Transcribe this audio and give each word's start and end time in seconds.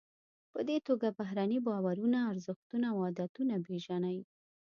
په 0.53 0.59
دې 0.67 0.77
توګه 0.87 1.07
بهرني 1.19 1.59
باورونه، 1.67 2.19
ارزښتونه 2.31 2.87
او 2.93 2.97
عادتونه 3.07 3.55
پیژنئ. 3.65 4.19